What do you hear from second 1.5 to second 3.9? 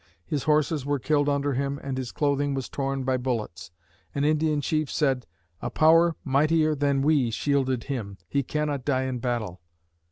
him and his clothing was torn by bullets.